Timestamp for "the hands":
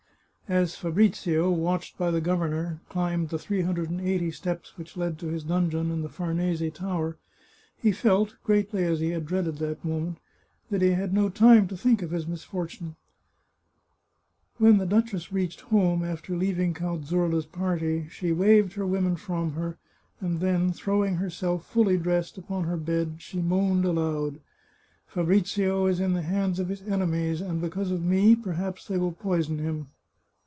26.11-26.59